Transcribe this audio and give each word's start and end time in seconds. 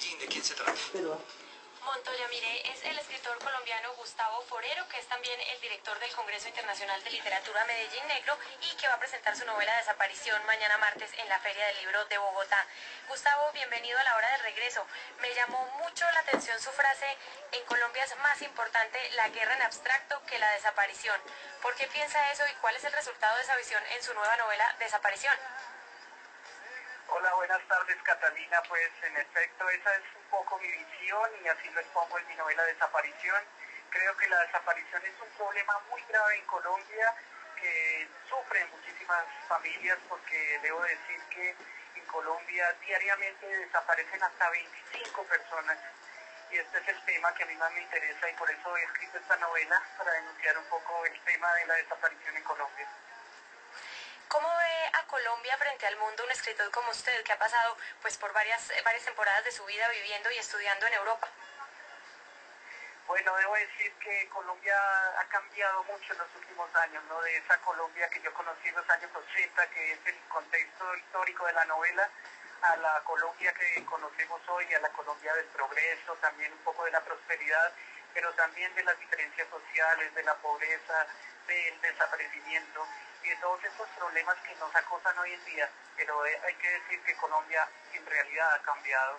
Medellín, 0.00 0.18
¿de 0.18 0.26
quién 0.28 0.42
se 0.42 0.54
trata? 0.54 0.72
Montoya, 1.84 2.28
mire, 2.28 2.72
es 2.72 2.82
el 2.84 2.98
escritor 2.98 3.38
colombiano 3.38 3.92
Gustavo 3.96 4.40
Forero, 4.48 4.88
que 4.88 4.98
es 4.98 5.06
también 5.06 5.38
el 5.38 5.60
director 5.60 5.98
del 5.98 6.10
Congreso 6.12 6.48
Internacional 6.48 7.02
de 7.04 7.10
Literatura 7.10 7.66
Medellín 7.66 8.06
Negro 8.06 8.38
y 8.62 8.76
que 8.76 8.88
va 8.88 8.94
a 8.94 8.98
presentar 8.98 9.36
su 9.36 9.44
novela 9.44 9.76
Desaparición 9.76 10.40
mañana 10.46 10.78
martes 10.78 11.10
en 11.18 11.28
la 11.28 11.38
Feria 11.40 11.66
del 11.66 11.78
Libro 11.80 12.02
de 12.06 12.16
Bogotá. 12.16 12.66
Gustavo, 13.08 13.52
bienvenido 13.52 13.98
a 13.98 14.04
la 14.04 14.16
hora 14.16 14.30
del 14.32 14.40
regreso. 14.40 14.86
Me 15.20 15.34
llamó 15.34 15.66
mucho 15.84 16.10
la 16.12 16.20
atención 16.20 16.58
su 16.60 16.70
frase, 16.70 17.18
en 17.52 17.64
Colombia 17.66 18.04
es 18.04 18.16
más 18.18 18.40
importante 18.40 18.98
la 19.16 19.28
guerra 19.28 19.54
en 19.56 19.62
abstracto 19.62 20.22
que 20.24 20.38
la 20.38 20.50
desaparición. 20.52 21.20
¿Por 21.60 21.74
qué 21.74 21.86
piensa 21.88 22.32
eso 22.32 22.44
y 22.50 22.54
cuál 22.62 22.74
es 22.74 22.84
el 22.84 22.92
resultado 22.92 23.36
de 23.36 23.42
esa 23.42 23.56
visión 23.56 23.82
en 23.94 24.02
su 24.02 24.14
nueva 24.14 24.36
novela 24.38 24.76
Desaparición? 24.78 25.34
Hola, 27.12 27.34
buenas 27.34 27.60
tardes 27.66 27.96
Catalina. 28.04 28.62
Pues 28.68 28.88
en 29.02 29.16
efecto 29.16 29.68
esa 29.68 29.96
es 29.96 30.04
un 30.14 30.30
poco 30.30 30.56
mi 30.58 30.70
visión 30.70 31.28
y 31.42 31.48
así 31.48 31.68
lo 31.70 31.80
expongo 31.80 32.16
en 32.20 32.28
mi 32.28 32.36
novela 32.36 32.62
Desaparición. 32.62 33.42
Creo 33.90 34.16
que 34.16 34.28
la 34.28 34.40
desaparición 34.42 35.02
es 35.04 35.20
un 35.20 35.28
problema 35.36 35.76
muy 35.90 36.00
grave 36.08 36.36
en 36.36 36.44
Colombia 36.46 37.14
que 37.60 38.08
sufren 38.28 38.70
muchísimas 38.70 39.24
familias 39.48 39.98
porque 40.08 40.60
debo 40.62 40.80
decir 40.82 41.20
que 41.30 41.56
en 41.96 42.06
Colombia 42.06 42.72
diariamente 42.86 43.44
desaparecen 43.44 44.22
hasta 44.22 44.50
25 44.50 45.24
personas 45.24 45.78
y 46.52 46.58
este 46.58 46.78
es 46.78 46.88
el 46.88 47.04
tema 47.06 47.34
que 47.34 47.42
a 47.42 47.46
mí 47.46 47.56
más 47.56 47.72
me 47.72 47.82
interesa 47.82 48.30
y 48.30 48.34
por 48.34 48.48
eso 48.48 48.76
he 48.76 48.84
escrito 48.84 49.18
esta 49.18 49.36
novela 49.36 49.82
para 49.98 50.12
denunciar 50.12 50.56
un 50.58 50.64
poco 50.66 51.04
el 51.06 51.20
tema 51.22 51.52
de 51.54 51.66
la 51.66 51.74
desaparición 51.74 52.36
en 52.36 52.44
Colombia. 52.44 52.88
¿Cómo 54.30 54.46
ve 54.46 54.90
a 54.92 55.02
Colombia 55.08 55.58
frente 55.58 55.88
al 55.88 55.96
mundo 55.96 56.22
un 56.22 56.30
escritor 56.30 56.70
como 56.70 56.88
usted 56.92 57.24
que 57.24 57.32
ha 57.32 57.38
pasado 57.38 57.76
pues 58.00 58.16
por 58.16 58.32
varias, 58.32 58.70
eh, 58.70 58.80
varias 58.84 59.04
temporadas 59.04 59.44
de 59.44 59.50
su 59.50 59.64
vida 59.64 59.88
viviendo 59.88 60.30
y 60.30 60.38
estudiando 60.38 60.86
en 60.86 60.94
Europa? 60.94 61.26
Bueno, 63.08 63.34
debo 63.34 63.54
decir 63.56 63.92
que 63.94 64.28
Colombia 64.28 64.78
ha 65.18 65.24
cambiado 65.24 65.82
mucho 65.82 66.12
en 66.12 66.18
los 66.20 66.28
últimos 66.36 66.72
años, 66.76 67.02
¿no? 67.08 67.20
De 67.22 67.38
esa 67.38 67.58
Colombia 67.62 68.08
que 68.08 68.22
yo 68.22 68.32
conocí 68.32 68.68
en 68.68 68.76
los 68.76 68.88
años 68.88 69.10
80, 69.12 69.66
que 69.70 69.92
es 69.94 69.98
el 70.06 70.16
contexto 70.28 70.94
histórico 70.94 71.46
de 71.46 71.52
la 71.52 71.64
novela, 71.64 72.08
a 72.62 72.76
la 72.76 73.00
Colombia 73.02 73.52
que 73.52 73.84
conocemos 73.84 74.40
hoy, 74.46 74.72
a 74.74 74.78
la 74.78 74.90
Colombia 74.90 75.34
del 75.34 75.46
progreso, 75.46 76.14
también 76.20 76.52
un 76.52 76.62
poco 76.62 76.84
de 76.84 76.92
la 76.92 77.00
prosperidad, 77.00 77.72
pero 78.14 78.32
también 78.34 78.72
de 78.76 78.84
las 78.84 78.96
diferencias 79.00 79.48
sociales, 79.48 80.14
de 80.14 80.22
la 80.22 80.36
pobreza, 80.36 81.06
del 81.54 81.80
desaparecimiento 81.80 82.86
y 83.24 83.28
de 83.28 83.36
todos 83.36 83.62
estos 83.64 83.88
problemas 83.90 84.36
que 84.46 84.54
nos 84.54 84.74
acosan 84.74 85.18
hoy 85.18 85.32
en 85.32 85.44
día, 85.44 85.68
pero 85.96 86.24
eh, 86.24 86.40
hay 86.46 86.54
que 86.54 86.70
decir 86.70 87.02
que 87.02 87.16
Colombia 87.16 87.68
en 87.92 88.06
realidad 88.06 88.54
ha 88.54 88.62
cambiado. 88.62 89.18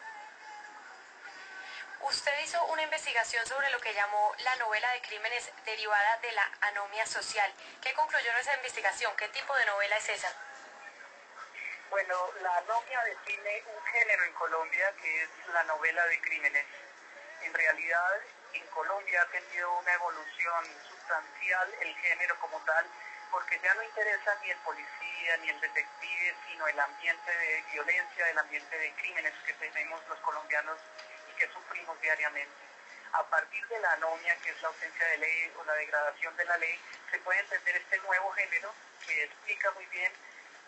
Usted 2.00 2.40
hizo 2.40 2.64
una 2.66 2.82
investigación 2.82 3.46
sobre 3.46 3.70
lo 3.70 3.80
que 3.80 3.94
llamó 3.94 4.34
la 4.40 4.56
novela 4.56 4.90
de 4.92 5.02
crímenes 5.02 5.52
derivada 5.66 6.18
de 6.18 6.32
la 6.32 6.50
anomia 6.62 7.06
social. 7.06 7.54
¿Qué 7.82 7.94
concluyó 7.94 8.32
en 8.32 8.38
esa 8.38 8.56
investigación? 8.56 9.14
¿Qué 9.18 9.28
tipo 9.28 9.54
de 9.56 9.66
novela 9.66 9.98
es 9.98 10.10
esa? 10.10 10.34
Bueno, 11.90 12.32
la 12.42 12.58
anomia 12.58 13.04
define 13.04 13.64
un 13.68 13.86
género 13.88 14.24
en 14.24 14.34
Colombia 14.34 14.94
que 15.02 15.24
es 15.24 15.30
la 15.54 15.64
novela 15.66 16.06
de 16.08 16.22
crímenes. 16.22 16.66
En 17.42 17.54
realidad, 17.54 18.22
en 18.54 18.68
Colombia 18.68 19.22
ha 19.22 19.26
tenido 19.28 19.72
una 19.80 19.94
evolución 19.94 20.66
sustancial 20.88 21.74
el 21.82 21.96
género 21.98 22.40
como 22.40 22.60
tal 22.62 22.86
porque 23.32 23.60
ya 23.64 23.74
no 23.74 23.84
interesa 23.84 24.36
ni 24.44 24.52
el 24.52 24.58
policía 24.60 25.38
ni 25.38 25.50
el 25.50 25.62
detective, 25.62 26.36
sino 26.48 26.68
el 26.68 26.80
ambiente 26.80 27.32
de 27.32 27.64
violencia, 27.72 28.30
el 28.30 28.38
ambiente 28.38 28.78
de 28.78 28.92
crímenes 28.96 29.34
que 29.46 29.54
tenemos 29.54 30.02
los 30.10 30.20
colombianos 30.20 30.78
y 31.32 31.40
que 31.40 31.48
sufrimos 31.54 32.00
diariamente. 32.02 32.62
A 33.14 33.24
partir 33.24 33.66
de 33.68 33.80
la 33.80 33.94
anomia, 33.94 34.36
que 34.38 34.50
es 34.50 34.62
la 34.62 34.68
ausencia 34.68 35.08
de 35.08 35.18
ley 35.18 35.54
o 35.58 35.64
la 35.64 35.74
degradación 35.74 36.36
de 36.36 36.46
la 36.46 36.58
ley, 36.58 36.80
se 37.10 37.20
puede 37.20 37.40
entender 37.40 37.76
este 37.78 37.98
nuevo 38.00 38.32
género 38.32 38.74
que 39.06 39.24
explica 39.24 39.72
muy 39.72 39.86
bien 39.88 40.12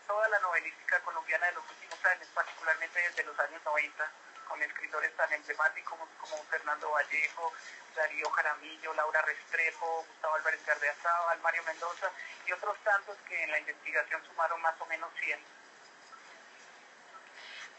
toda 0.08 0.28
la 0.30 0.40
novelística 0.40 1.00
colombiana 1.02 1.48
de 1.48 1.54
los 1.54 1.70
últimos 1.70 2.06
años, 2.06 2.28
particularmente 2.34 3.00
desde 3.00 3.24
los 3.24 3.40
años 3.40 3.62
90, 3.64 4.12
con 4.48 4.62
escritores 4.62 5.16
tan 5.16 5.32
emblemáticos 5.34 6.00
como, 6.20 6.44
Fernando 6.46 6.90
Vallejo, 6.92 7.54
Darío 7.96 8.30
Jaramillo, 8.30 8.94
Laura 8.94 9.22
Restrepo, 9.22 10.06
Gustavo 10.08 10.36
Álvarez 10.36 10.66
Gardeazabal, 10.66 11.40
Mario 11.42 11.64
Mendoza 11.64 12.12
y 12.46 12.52
otros 12.52 12.78
tantos 12.84 13.18
que 13.28 13.44
en 13.44 13.52
la 13.52 13.60
investigación 13.60 14.24
sumaron 14.26 14.62
más 14.62 14.80
o 14.80 14.86
menos 14.88 15.12
100. 15.20 15.40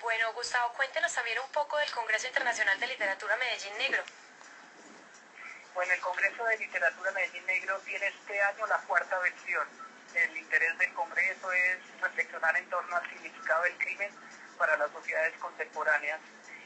Bueno, 0.00 0.32
Gustavo, 0.34 0.72
cuéntenos 0.74 1.12
también 1.12 1.38
un 1.38 1.50
poco 1.50 1.78
del 1.78 1.90
Congreso 1.90 2.26
Internacional 2.26 2.78
de 2.78 2.86
Literatura 2.86 3.36
Medellín 3.36 3.78
Negro. 3.78 4.02
Bueno, 5.74 5.92
el 5.92 6.00
Congreso 6.00 6.44
de 6.44 6.58
Literatura 6.58 7.10
Medellín 7.12 7.46
Negro 7.46 7.78
tiene 7.80 8.06
este 8.08 8.42
año 8.42 8.66
la 8.66 8.78
cuarta 8.78 9.18
versión. 9.20 9.66
El 10.14 10.36
interés 10.36 10.78
del 10.78 10.92
Congreso 10.94 11.50
es 11.52 12.00
reflexionar 12.00 12.56
en 12.56 12.68
torno 12.70 12.96
al 12.96 13.08
significado 13.10 13.62
del 13.62 13.76
crimen 13.78 14.14
para 14.56 14.76
las 14.76 14.90
sociedades 14.92 15.34
contemporáneas 15.38 16.20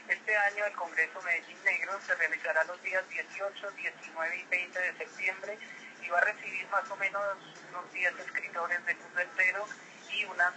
este 0.09 0.35
año 0.35 0.65
el 0.65 0.73
Congreso 0.73 1.21
Medellín 1.21 1.63
Negro 1.63 1.99
se 2.01 2.15
realizará 2.15 2.63
los 2.63 2.81
días 2.81 3.07
18, 3.09 3.71
19 3.71 4.37
y 4.37 4.43
20 4.43 4.79
de 4.79 4.97
septiembre 4.97 5.57
y 6.01 6.09
va 6.09 6.17
a 6.17 6.21
recibir 6.21 6.67
más 6.69 6.89
o 6.89 6.95
menos 6.95 7.37
unos 7.69 7.93
10 7.93 8.19
escritores 8.19 8.83
del 8.85 8.97
mundo 8.97 9.19
entero 9.21 9.65
y 10.11 10.25
unas, 10.25 10.53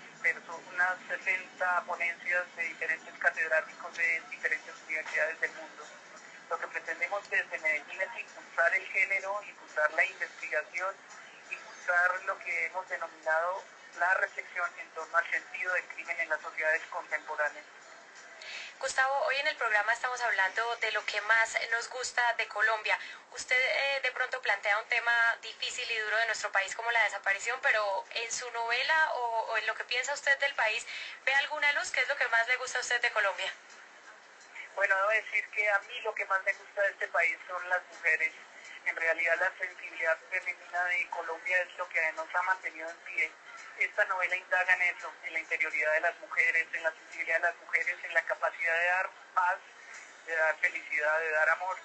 unas 0.73 0.99
60 1.07 1.83
ponencias 1.83 2.57
de 2.57 2.63
diferentes 2.65 3.15
catedráticos 3.19 3.97
de 3.97 4.23
diferentes 4.31 4.75
universidades 4.87 5.41
del 5.41 5.51
mundo. 5.53 5.85
Lo 6.49 6.59
que 6.59 6.69
pretendemos 6.69 7.29
desde 7.29 7.59
Medellín 7.59 8.01
es 8.01 8.21
impulsar 8.21 8.75
el 8.75 8.87
género, 8.87 9.43
impulsar 9.43 9.93
la 9.93 10.05
investigación, 10.07 10.95
impulsar 11.51 12.25
lo 12.25 12.39
que 12.39 12.67
hemos 12.67 12.89
denominado 12.89 13.65
la 13.99 14.15
reflexión 14.15 14.71
en 14.81 14.89
torno 14.95 15.17
al 15.17 15.31
sentido 15.31 15.75
del 15.75 15.85
crimen 15.89 16.21
en 16.21 16.29
las 16.31 16.41
sociedades 16.41 16.83
contemporáneas. 16.91 17.82
Gustavo, 18.83 19.17
hoy 19.29 19.37
en 19.37 19.47
el 19.47 19.55
programa 19.55 19.93
estamos 19.93 20.21
hablando 20.23 20.77
de 20.81 20.91
lo 20.91 21.07
que 21.07 21.21
más 21.21 21.57
nos 21.71 21.89
gusta 21.89 22.21
de 22.35 22.49
Colombia. 22.49 22.99
Usted 23.31 23.57
eh, 23.57 24.01
de 24.03 24.11
pronto 24.11 24.43
plantea 24.43 24.77
un 24.77 24.89
tema 24.89 25.13
difícil 25.41 25.89
y 25.89 25.99
duro 25.99 26.17
de 26.17 26.27
nuestro 26.27 26.51
país 26.51 26.75
como 26.75 26.91
la 26.91 27.05
desaparición, 27.05 27.57
pero 27.63 28.05
en 28.11 28.33
su 28.33 28.51
novela 28.51 29.13
o, 29.15 29.57
en 29.57 29.69
lo 29.69 29.77
que 29.77 29.85
piensa 29.85 30.13
usted 30.13 30.37
del 30.41 30.53
país, 30.57 30.85
¿ve 31.25 31.33
alguna 31.33 31.73
luz? 31.75 31.93
¿Qué 31.93 32.01
es 32.01 32.09
lo 32.09 32.17
que 32.17 32.27
más 32.27 32.49
le 32.49 32.57
gusta 32.57 32.79
a 32.79 32.81
usted 32.81 33.01
de 33.01 33.13
Colombia? 33.13 33.53
Bueno, 34.75 34.97
debo 34.97 35.11
decir 35.11 35.49
que 35.51 35.71
a 35.71 35.79
mí 35.79 36.01
lo 36.01 36.13
que 36.17 36.25
más 36.25 36.43
me 36.43 36.53
gusta 36.53 36.83
de 36.83 36.91
este 36.91 37.07
país 37.07 37.39
son 37.47 37.69
las 37.69 37.83
mujeres. 37.85 38.33
En 38.87 38.97
realidad 38.97 39.37
la 39.39 39.53
sensibilidad 39.59 40.19
femenina 40.31 40.85
de 40.85 41.09
Colombia 41.11 41.63
es 41.63 41.77
lo 41.79 41.89
que 41.89 42.13
nos 42.13 42.35
ha 42.35 42.43
mantenido 42.43 42.91
en 42.91 42.97
pie 42.99 43.33
esta 43.79 44.05
novela 44.05 44.37
indaga 44.37 44.75
en 44.75 44.83
eso, 44.83 45.13
en 45.25 45.33
la 45.33 45.41
interioridad 45.41 45.93
de 45.95 46.01
las 46.01 46.19
mujeres, 46.21 46.67
en 46.73 46.83
la 46.83 46.93
sensibilidad 46.93 47.37
de 47.37 47.43
las 47.43 47.57
mujeres, 47.57 47.97
en 48.05 48.15
la 48.15 48.23
capacidad 48.23 48.79
de 48.79 48.87
dar 48.87 49.11
paz, 49.35 49.59
de 50.27 50.37
dar 50.37 50.57
felicidad, 50.59 51.21
de 51.21 51.31
dar 51.31 51.49
amor. 51.51 51.77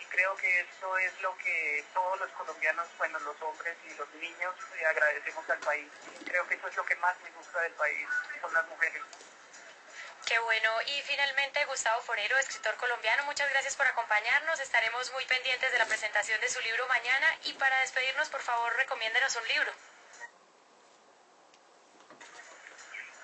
Y 0.00 0.04
creo 0.06 0.36
que 0.36 0.60
esto 0.60 0.98
es 0.98 1.20
lo 1.20 1.36
que 1.38 1.84
todos 1.94 2.20
los 2.20 2.30
colombianos, 2.32 2.86
bueno, 2.98 3.18
los 3.20 3.40
hombres 3.42 3.76
y 3.84 3.94
los 3.94 4.08
niños, 4.14 4.54
le 4.76 4.86
agradecemos 4.86 5.48
al 5.50 5.58
país. 5.60 5.88
creo 6.26 6.46
que 6.46 6.54
eso 6.54 6.68
es 6.68 6.76
lo 6.76 6.84
que 6.84 6.96
más 6.96 7.18
me 7.20 7.30
gusta 7.30 7.60
del 7.60 7.72
país, 7.72 8.08
son 8.40 8.52
las 8.54 8.66
mujeres. 8.68 9.02
Qué 10.32 10.38
bueno. 10.38 10.70
Y 10.86 11.02
finalmente, 11.02 11.62
Gustavo 11.66 12.00
Forero, 12.00 12.38
escritor 12.38 12.74
colombiano, 12.76 13.22
muchas 13.24 13.50
gracias 13.50 13.76
por 13.76 13.86
acompañarnos. 13.86 14.58
Estaremos 14.60 15.12
muy 15.12 15.26
pendientes 15.26 15.70
de 15.70 15.78
la 15.78 15.84
presentación 15.84 16.40
de 16.40 16.48
su 16.48 16.58
libro 16.60 16.88
mañana. 16.88 17.36
Y 17.42 17.52
para 17.52 17.78
despedirnos, 17.80 18.30
por 18.30 18.40
favor, 18.40 18.74
recomiéndenos 18.76 19.36
un 19.36 19.46
libro. 19.48 19.72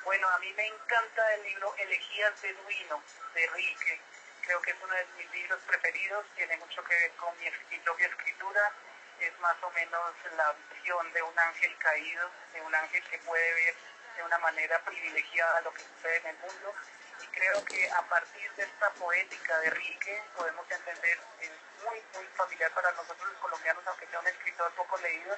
Bueno, 0.04 0.28
a 0.28 0.38
mí 0.40 0.52
me 0.52 0.66
encanta 0.66 1.34
el 1.36 1.44
libro 1.44 1.74
Elegías 1.78 2.42
de 2.42 2.52
Duino, 2.52 3.02
de 3.32 3.46
Rique. 3.54 4.00
Creo 4.42 4.60
que 4.60 4.72
es 4.72 4.76
uno 4.82 4.94
de 4.94 5.06
mis 5.16 5.30
libros 5.30 5.62
preferidos, 5.66 6.26
tiene 6.36 6.58
mucho 6.58 6.84
que 6.84 6.94
ver 6.94 7.12
con 7.12 7.34
mi, 7.38 7.78
propia 7.78 8.08
escritura. 8.08 8.70
Es 9.18 9.32
más 9.38 9.56
o 9.62 9.70
menos 9.70 10.12
la 10.36 10.54
visión 10.74 11.10
de 11.14 11.22
un 11.22 11.38
ángel 11.38 11.74
caído, 11.78 12.30
de 12.52 12.60
un 12.60 12.74
ángel 12.74 13.02
que 13.04 13.18
puede 13.20 13.54
ver 13.54 13.74
de 14.18 14.24
una 14.24 14.38
manera 14.38 14.78
privilegiada 14.84 15.60
lo 15.60 15.72
que 15.72 15.82
sucede 15.82 16.16
en 16.18 16.26
el 16.26 16.36
mundo. 16.38 16.74
Y 17.22 17.26
creo 17.28 17.64
que 17.64 17.90
a 17.90 18.02
partir 18.02 18.50
de 18.52 18.64
esta 18.64 18.90
poética 18.90 19.58
de 19.60 19.70
Rique 19.70 20.22
podemos 20.36 20.68
entender, 20.70 21.18
es 21.40 21.50
muy, 21.84 22.02
muy 22.14 22.26
familiar 22.34 22.70
para 22.72 22.90
nosotros 22.92 23.28
los 23.28 23.38
colombianos, 23.38 23.82
aunque 23.86 24.06
sea 24.08 24.18
un 24.18 24.26
escritor 24.26 24.72
poco 24.72 24.98
leído, 24.98 25.36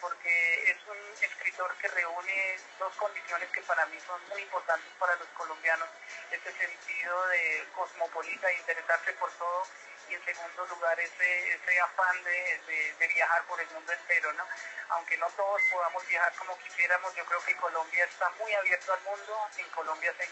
porque 0.00 0.70
es 0.70 0.76
un 0.88 1.24
escritor 1.24 1.74
que 1.76 1.88
reúne 1.88 2.56
dos 2.78 2.94
condiciones 2.96 3.48
que 3.50 3.62
para 3.62 3.86
mí 3.86 3.98
son 4.06 4.20
muy 4.28 4.42
importantes 4.42 4.90
para 4.98 5.14
los 5.16 5.28
colombianos, 5.28 5.88
ese 6.30 6.52
sentido 6.52 7.26
de 7.28 7.66
cosmopolita, 7.74 8.46
de 8.48 8.54
interesarse 8.54 9.12
por 9.14 9.30
todo, 9.32 9.66
y 10.08 10.14
en 10.14 10.24
segundo 10.24 10.66
lugar 10.66 10.98
ese, 11.00 11.54
ese 11.54 11.80
afán 11.80 12.22
de, 12.24 13.06
viajar 13.14 13.42
por 13.46 13.58
el 13.60 13.68
mundo 13.70 13.92
entero, 13.92 14.32
¿no? 14.34 14.44
Aunque 14.90 15.16
no 15.16 15.26
todos 15.30 15.60
podamos 15.72 16.06
viajar 16.06 16.32
como 16.34 16.58
quisiéramos, 16.58 17.14
yo 17.14 17.24
creo 17.24 17.42
que 17.44 17.56
Colombia 17.56 18.04
está 18.04 18.28
muy 18.30 18.52
abierto 18.52 18.92
al 18.92 19.00
mundo, 19.02 19.48
en 19.56 19.68
Colombia 19.70 20.14
se, 20.18 20.28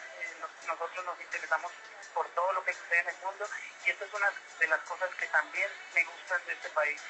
nosotros 0.67 1.05
nos 1.05 1.19
interesamos 1.21 1.73
por 2.13 2.29
todo 2.31 2.53
lo 2.53 2.65
que 2.65 2.75
sucede 2.75 3.01
en 3.01 3.09
el 3.09 3.17
mundo 3.25 3.49
y 3.85 3.91
esta 3.91 4.05
es 4.05 4.15
una 4.15 4.31
de 4.61 4.69
las 4.69 4.81
cosas 4.83 5.11
que 5.15 5.27
también 5.29 5.71
me 5.95 6.05
gustan 6.05 6.45
de 6.47 6.53
este 6.53 6.69
país. 6.71 7.01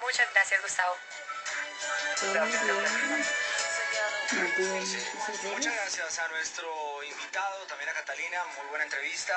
Muchas 0.00 0.28
gracias, 0.32 0.62
Gustavo. 0.62 0.96
Muchas 5.52 5.74
gracias 5.74 6.18
a 6.18 6.28
nuestro 6.28 7.02
invitado, 7.02 7.66
también 7.66 7.90
a 7.90 7.92
Catalina, 7.94 8.44
muy 8.56 8.66
buena 8.68 8.84
entrevista. 8.84 9.34